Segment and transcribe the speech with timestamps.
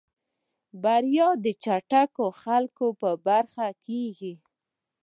[0.81, 4.33] بريا د چټکو خلکو په برخه کېږي.